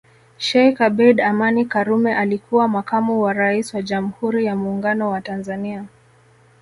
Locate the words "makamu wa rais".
2.67-3.73